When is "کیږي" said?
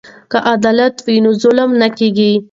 1.97-2.31